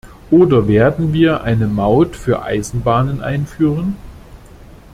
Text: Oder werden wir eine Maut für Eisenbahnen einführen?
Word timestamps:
Oder 0.31 0.67
werden 0.67 1.13
wir 1.13 1.43
eine 1.43 1.67
Maut 1.67 2.15
für 2.15 2.41
Eisenbahnen 2.41 3.21
einführen? 3.21 3.97